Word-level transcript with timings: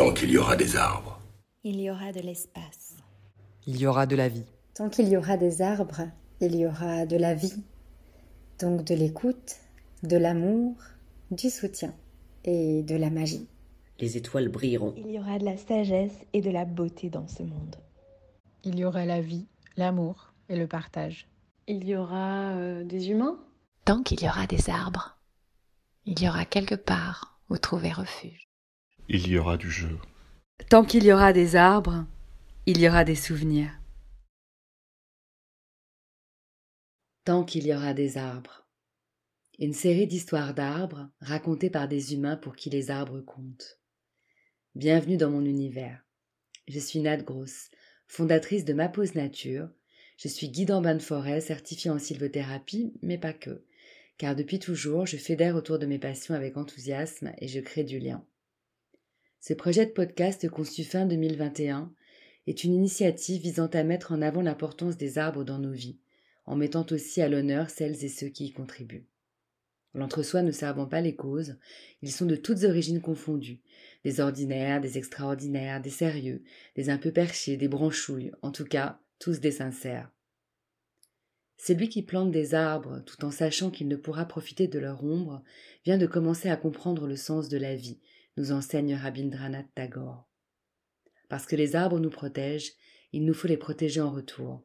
Tant 0.00 0.14
qu'il 0.14 0.30
y 0.30 0.38
aura 0.38 0.56
des 0.56 0.76
arbres. 0.76 1.20
Il 1.62 1.78
y 1.78 1.90
aura 1.90 2.10
de 2.10 2.20
l'espace. 2.20 2.96
Il 3.66 3.76
y 3.76 3.86
aura 3.86 4.06
de 4.06 4.16
la 4.16 4.30
vie. 4.30 4.46
Tant 4.72 4.88
qu'il 4.88 5.06
y 5.08 5.14
aura 5.14 5.36
des 5.36 5.60
arbres, 5.60 6.08
il 6.40 6.56
y 6.56 6.64
aura 6.64 7.04
de 7.04 7.18
la 7.18 7.34
vie. 7.34 7.62
Donc 8.58 8.82
de 8.82 8.94
l'écoute, 8.94 9.56
de 10.02 10.16
l'amour, 10.16 10.74
du 11.30 11.50
soutien 11.50 11.92
et 12.44 12.82
de 12.82 12.96
la 12.96 13.10
magie. 13.10 13.46
Les 13.98 14.16
étoiles 14.16 14.48
brilleront. 14.48 14.94
Il 14.96 15.10
y 15.10 15.18
aura 15.18 15.38
de 15.38 15.44
la 15.44 15.58
sagesse 15.58 16.16
et 16.32 16.40
de 16.40 16.50
la 16.50 16.64
beauté 16.64 17.10
dans 17.10 17.28
ce 17.28 17.42
monde. 17.42 17.76
Il 18.64 18.78
y 18.78 18.86
aura 18.86 19.04
la 19.04 19.20
vie, 19.20 19.48
l'amour 19.76 20.32
et 20.48 20.56
le 20.56 20.66
partage. 20.66 21.28
Il 21.66 21.86
y 21.86 21.94
aura 21.94 22.52
euh, 22.52 22.84
des 22.84 23.10
humains 23.10 23.38
Tant 23.84 24.02
qu'il 24.02 24.22
y 24.22 24.28
aura 24.28 24.46
des 24.46 24.70
arbres, 24.70 25.18
il 26.06 26.22
y 26.22 26.26
aura 26.26 26.46
quelque 26.46 26.74
part 26.74 27.38
où 27.50 27.58
trouver 27.58 27.92
refuge. 27.92 28.49
Il 29.08 29.28
y 29.28 29.38
aura 29.38 29.56
du 29.56 29.70
jeu. 29.70 29.98
Tant 30.68 30.84
qu'il 30.84 31.04
y 31.04 31.12
aura 31.12 31.32
des 31.32 31.56
arbres, 31.56 32.06
il 32.66 32.80
y 32.80 32.88
aura 32.88 33.04
des 33.04 33.14
souvenirs. 33.14 33.72
Tant 37.24 37.44
qu'il 37.44 37.66
y 37.66 37.74
aura 37.74 37.94
des 37.94 38.18
arbres. 38.18 38.66
Une 39.58 39.72
série 39.72 40.06
d'histoires 40.06 40.54
d'arbres 40.54 41.10
racontées 41.20 41.70
par 41.70 41.88
des 41.88 42.14
humains 42.14 42.36
pour 42.36 42.56
qui 42.56 42.70
les 42.70 42.90
arbres 42.90 43.20
comptent. 43.20 43.78
Bienvenue 44.74 45.16
dans 45.16 45.30
mon 45.30 45.44
univers. 45.44 46.04
Je 46.68 46.78
suis 46.78 47.00
Nat 47.00 47.18
Gross, 47.18 47.70
fondatrice 48.06 48.64
de 48.64 48.72
Ma 48.72 48.88
Pause 48.88 49.14
Nature. 49.16 49.68
Je 50.16 50.28
suis 50.28 50.48
guide 50.48 50.70
en 50.70 50.80
bain 50.80 50.94
de 50.94 51.02
forêt 51.02 51.40
certifié 51.40 51.90
en 51.90 51.98
sylvothérapie, 51.98 52.92
mais 53.02 53.18
pas 53.18 53.32
que, 53.32 53.64
car 54.18 54.36
depuis 54.36 54.58
toujours, 54.58 55.06
je 55.06 55.16
fédère 55.16 55.56
autour 55.56 55.78
de 55.78 55.86
mes 55.86 55.98
passions 55.98 56.34
avec 56.34 56.56
enthousiasme 56.56 57.32
et 57.38 57.48
je 57.48 57.60
crée 57.60 57.84
du 57.84 57.98
lien. 57.98 58.24
Ce 59.42 59.54
projet 59.54 59.86
de 59.86 59.92
podcast 59.92 60.46
conçu 60.50 60.84
fin 60.84 61.06
2021 61.06 61.90
est 62.46 62.62
une 62.62 62.74
initiative 62.74 63.40
visant 63.40 63.68
à 63.68 63.84
mettre 63.84 64.12
en 64.12 64.20
avant 64.20 64.42
l'importance 64.42 64.98
des 64.98 65.16
arbres 65.16 65.44
dans 65.44 65.58
nos 65.58 65.72
vies, 65.72 65.98
en 66.44 66.56
mettant 66.56 66.84
aussi 66.90 67.22
à 67.22 67.28
l'honneur 67.30 67.70
celles 67.70 68.04
et 68.04 68.10
ceux 68.10 68.28
qui 68.28 68.44
y 68.44 68.52
contribuent. 68.52 69.06
L'entre-soi 69.94 70.42
ne 70.42 70.50
servant 70.50 70.84
pas 70.84 71.00
les 71.00 71.16
causes, 71.16 71.56
ils 72.02 72.12
sont 72.12 72.26
de 72.26 72.36
toutes 72.36 72.64
origines 72.64 73.00
confondues, 73.00 73.62
des 74.04 74.20
ordinaires, 74.20 74.82
des 74.82 74.98
extraordinaires, 74.98 75.80
des 75.80 75.88
sérieux, 75.88 76.42
des 76.76 76.90
un 76.90 76.98
peu 76.98 77.10
perchés, 77.10 77.56
des 77.56 77.66
branchouilles, 77.66 78.32
en 78.42 78.52
tout 78.52 78.66
cas, 78.66 79.00
tous 79.18 79.40
des 79.40 79.52
sincères. 79.52 80.12
Celui 81.56 81.88
qui 81.88 82.02
plante 82.02 82.30
des 82.30 82.54
arbres 82.54 83.02
tout 83.06 83.24
en 83.24 83.30
sachant 83.30 83.70
qu'il 83.70 83.88
ne 83.88 83.96
pourra 83.96 84.26
profiter 84.26 84.68
de 84.68 84.78
leur 84.78 85.02
ombre 85.02 85.42
vient 85.86 85.98
de 85.98 86.06
commencer 86.06 86.50
à 86.50 86.56
comprendre 86.56 87.06
le 87.06 87.16
sens 87.16 87.48
de 87.48 87.56
la 87.56 87.74
vie, 87.74 88.00
nous 88.36 88.52
enseigne 88.52 88.94
Rabindranath 88.94 89.72
Tagore. 89.74 90.28
Parce 91.28 91.46
que 91.46 91.56
les 91.56 91.76
arbres 91.76 92.00
nous 92.00 92.10
protègent, 92.10 92.72
il 93.12 93.24
nous 93.24 93.34
faut 93.34 93.48
les 93.48 93.56
protéger 93.56 94.00
en 94.00 94.10
retour. 94.10 94.62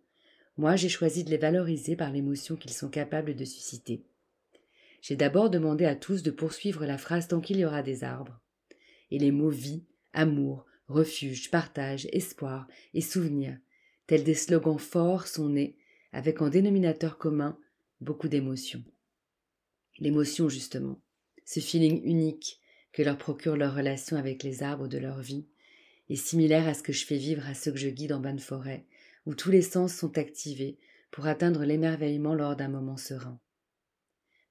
Moi, 0.58 0.76
j'ai 0.76 0.90
choisi 0.90 1.24
de 1.24 1.30
les 1.30 1.38
valoriser 1.38 1.96
par 1.96 2.12
l'émotion 2.12 2.56
qu'ils 2.56 2.74
sont 2.74 2.90
capables 2.90 3.36
de 3.36 3.46
susciter. 3.46 4.06
J'ai 5.02 5.16
d'abord 5.16 5.50
demandé 5.50 5.86
à 5.86 5.96
tous 5.96 6.24
de 6.24 6.32
poursuivre 6.32 6.86
la 6.86 6.98
phrase 6.98 7.28
tant 7.28 7.42
qu'il 7.42 7.58
y 7.58 7.66
aura 7.66 7.84
des 7.84 8.04
arbres. 8.04 8.40
Et 9.12 9.20
les 9.20 9.32
mots 9.32 9.50
vie, 9.50 9.86
amour, 10.14 10.66
refuge, 10.88 11.52
partage, 11.52 12.08
espoir 12.12 12.68
et 12.94 13.02
souvenir, 13.02 13.58
tels 14.08 14.24
des 14.24 14.34
slogans 14.34 14.80
forts, 14.80 15.28
sont 15.28 15.50
nés, 15.50 15.78
avec 16.12 16.42
en 16.42 16.50
dénominateur 16.50 17.18
commun 17.18 17.60
beaucoup 18.02 18.28
d'émotions. 18.28 18.84
L'émotion, 20.00 20.50
justement, 20.50 21.02
ce 21.46 21.60
feeling 21.60 22.02
unique 22.04 22.60
que 22.96 23.04
leur 23.04 23.18
procure 23.18 23.58
leur 23.58 23.76
relation 23.76 24.16
avec 24.16 24.42
les 24.42 24.64
arbres 24.64 24.88
de 24.88 24.98
leur 24.98 25.20
vie, 25.20 25.46
est 26.10 26.16
similaire 26.16 26.66
à 26.66 26.74
ce 26.74 26.82
que 26.82 26.94
je 26.94 27.06
fais 27.06 27.18
vivre 27.18 27.46
à 27.46 27.54
ceux 27.54 27.74
que 27.74 27.78
je 27.78 27.90
guide 27.90 28.14
en 28.14 28.22
bonne 28.22 28.40
forêt, 28.40 28.86
où 29.26 29.36
tous 29.36 29.52
les 29.52 29.62
sens 29.62 29.94
sont 29.94 30.18
activés 30.18 30.78
pour 31.12 31.28
atteindre 31.28 31.66
l'émerveillement 31.66 32.34
lors 32.34 32.56
d'un 32.56 32.70
moment 32.70 32.96
serein. 32.96 33.38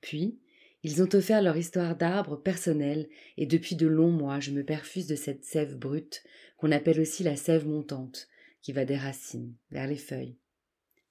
Puis, 0.03 0.39
ils 0.83 1.03
ont 1.03 1.09
offert 1.15 1.41
leur 1.41 1.57
histoire 1.57 1.97
d'arbres 1.97 2.37
personnelle, 2.37 3.09
et 3.39 3.47
depuis 3.47 3.77
de 3.77 3.87
longs 3.87 4.13
mois 4.13 4.41
je 4.41 4.51
me 4.51 4.63
perfuse 4.63 5.07
de 5.07 5.17
cette 5.17 5.47
sève 5.47 5.79
brute, 5.79 6.23
qu'on 6.59 6.71
appelle 6.71 7.01
aussi 7.01 7.23
la 7.23 7.37
sève 7.37 7.67
montante, 7.67 8.29
qui 8.61 8.73
va 8.73 8.85
des 8.85 8.99
racines, 8.99 9.55
vers 9.71 9.87
les 9.87 9.97
feuilles. 9.97 10.37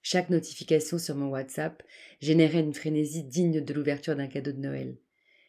Chaque 0.02 0.30
notification 0.30 0.98
sur 0.98 1.16
mon 1.16 1.30
WhatsApp 1.30 1.82
générait 2.20 2.60
une 2.60 2.74
frénésie 2.74 3.24
digne 3.24 3.60
de 3.60 3.74
l'ouverture 3.74 4.14
d'un 4.14 4.28
cadeau 4.28 4.52
de 4.52 4.60
Noël. 4.60 4.98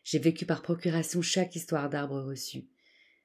J'ai 0.06 0.20
vécu 0.20 0.46
par 0.46 0.62
procuration 0.62 1.24
chaque 1.24 1.56
histoire 1.56 1.90
d'arbre 1.90 2.22
reçue. 2.22 2.68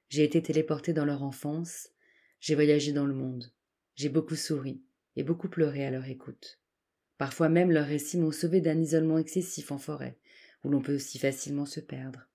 J'ai 0.09 0.25
été 0.25 0.41
téléporté 0.41 0.95
dans 0.95 1.05
leur 1.05 1.23
enfance, 1.23 1.91
j'ai 2.41 2.55
voyagé 2.55 2.93
dans 2.93 3.05
le 3.05 3.13
monde, 3.13 3.53
j'ai 3.97 4.09
beaucoup 4.09 4.35
souri 4.35 4.81
et 5.15 5.23
beaucoup 5.23 5.51
pleuré 5.51 5.85
à 5.85 5.91
leur 5.91 6.07
écoute. 6.07 6.59
Parfois 7.19 7.51
même 7.51 7.71
leurs 7.71 7.87
récits 7.87 8.17
m'ont 8.17 8.33
sauvé 8.33 8.63
d'un 8.63 8.81
isolement 8.81 9.19
excessif 9.19 9.71
en 9.73 9.77
forêt, 9.77 10.17
où 10.65 10.71
l'on 10.71 10.81
peut 10.81 10.95
aussi 10.95 11.19
facilement 11.19 11.67
se 11.67 11.81
perdre. 11.81 12.27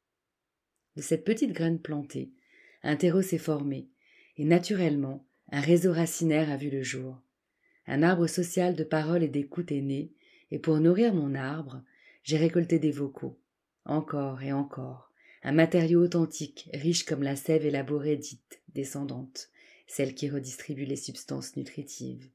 De 0.95 1.01
cette 1.01 1.25
petite 1.25 1.51
graine 1.51 1.81
plantée, 1.81 2.31
un 2.83 2.97
terreau 2.97 3.23
s'est 3.23 3.39
formé, 3.39 3.89
et 4.37 4.45
naturellement, 4.45 5.27
un 5.51 5.59
réseau 5.59 5.91
racinaire 5.91 6.51
a 6.51 6.57
vu 6.57 6.69
le 6.69 6.83
jour. 6.83 7.19
Un 7.87 8.03
arbre 8.03 8.27
social 8.27 8.75
de 8.75 8.83
parole 8.83 9.23
et 9.23 9.27
d'écoute 9.27 9.71
est 9.71 9.81
né, 9.81 10.11
et 10.51 10.59
pour 10.59 10.79
nourrir 10.79 11.15
mon 11.15 11.33
arbre, 11.33 11.83
j'ai 12.21 12.37
récolté 12.37 12.77
des 12.77 12.91
vocaux, 12.91 13.39
encore 13.85 14.41
et 14.41 14.51
encore, 14.51 15.11
un 15.43 15.51
matériau 15.51 16.03
authentique, 16.03 16.69
riche 16.73 17.05
comme 17.05 17.23
la 17.23 17.35
sève 17.35 17.65
élaborée 17.65 18.17
dite 18.17 18.61
descendante, 18.73 19.49
celle 19.87 20.15
qui 20.15 20.29
redistribue 20.29 20.85
les 20.85 20.95
substances 20.95 21.55
nutritives. 21.55 22.29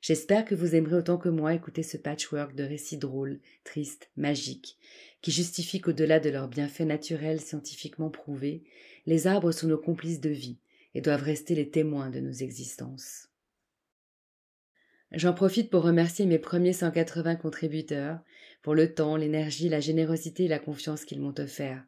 J'espère 0.00 0.46
que 0.46 0.54
vous 0.54 0.74
aimerez 0.74 0.96
autant 0.96 1.18
que 1.18 1.28
moi 1.28 1.52
écouter 1.52 1.82
ce 1.82 1.98
patchwork 1.98 2.54
de 2.54 2.64
récits 2.64 2.96
drôles, 2.96 3.40
tristes, 3.64 4.10
magiques, 4.16 4.78
qui 5.20 5.30
justifient 5.30 5.80
qu'au-delà 5.80 6.20
de 6.20 6.30
leurs 6.30 6.48
bienfaits 6.48 6.86
naturels 6.86 7.40
scientifiquement 7.40 8.08
prouvés, 8.08 8.64
les 9.06 9.26
arbres 9.26 9.52
sont 9.52 9.66
nos 9.66 9.78
complices 9.78 10.20
de 10.20 10.30
vie 10.30 10.58
et 10.94 11.02
doivent 11.02 11.22
rester 11.22 11.54
les 11.54 11.68
témoins 11.68 12.08
de 12.08 12.20
nos 12.20 12.32
existences. 12.32 13.28
J'en 15.12 15.34
profite 15.34 15.70
pour 15.70 15.82
remercier 15.82 16.24
mes 16.24 16.38
premiers 16.38 16.72
180 16.72 17.36
contributeurs 17.36 18.20
pour 18.62 18.74
le 18.74 18.94
temps, 18.94 19.16
l'énergie, 19.16 19.68
la 19.68 19.80
générosité 19.80 20.44
et 20.44 20.48
la 20.48 20.58
confiance 20.58 21.04
qu'ils 21.04 21.20
m'ont 21.20 21.38
offert, 21.38 21.84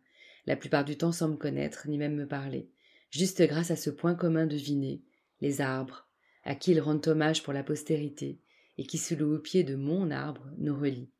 la 0.46 0.56
plupart 0.56 0.84
du 0.84 0.96
temps 0.96 1.12
sans 1.12 1.28
me 1.28 1.36
connaître 1.36 1.86
ni 1.88 1.98
même 1.98 2.14
me 2.14 2.26
parler, 2.26 2.70
juste 3.10 3.42
grâce 3.42 3.70
à 3.70 3.76
ce 3.76 3.90
point 3.90 4.14
commun 4.14 4.46
deviné, 4.46 5.02
les 5.40 5.60
arbres, 5.60 6.08
à 6.44 6.54
qui 6.54 6.72
ils 6.72 6.80
rendent 6.80 7.06
hommage 7.06 7.42
pour 7.42 7.52
la 7.52 7.62
postérité, 7.62 8.40
et 8.78 8.84
qui 8.84 8.98
sous 8.98 9.16
le 9.16 9.40
pied 9.40 9.64
de 9.64 9.76
mon 9.76 10.10
arbre 10.10 10.50
nous 10.58 10.74
relie. 10.74 11.10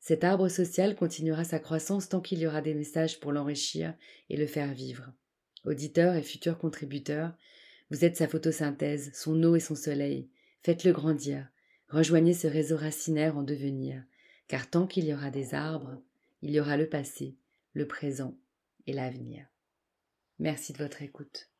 Cet 0.00 0.24
arbre 0.24 0.48
social 0.48 0.94
continuera 0.94 1.44
sa 1.44 1.58
croissance 1.58 2.08
tant 2.08 2.20
qu'il 2.20 2.38
y 2.38 2.46
aura 2.46 2.60
des 2.60 2.74
messages 2.74 3.18
pour 3.18 3.32
l'enrichir 3.32 3.94
et 4.30 4.36
le 4.36 4.46
faire 4.46 4.72
vivre. 4.72 5.12
Auditeurs 5.64 6.14
et 6.14 6.22
futurs 6.22 6.58
contributeurs, 6.58 7.32
vous 7.90 8.04
êtes 8.04 8.16
sa 8.16 8.28
photosynthèse, 8.28 9.10
son 9.14 9.42
eau 9.42 9.56
et 9.56 9.60
son 9.60 9.74
soleil. 9.74 10.28
Faites-le 10.62 10.92
grandir. 10.92 11.48
Rejoignez 11.88 12.34
ce 12.34 12.46
réseau 12.46 12.76
racinaire 12.76 13.36
en 13.36 13.42
devenir, 13.42 14.02
car 14.48 14.68
tant 14.68 14.86
qu'il 14.86 15.04
y 15.04 15.14
aura 15.14 15.30
des 15.30 15.54
arbres, 15.54 16.00
il 16.42 16.50
y 16.50 16.60
aura 16.60 16.76
le 16.76 16.88
passé, 16.88 17.36
le 17.72 17.86
présent 17.86 18.36
et 18.86 18.92
l'avenir. 18.92 19.46
Merci 20.38 20.72
de 20.72 20.78
votre 20.78 21.02
écoute. 21.02 21.50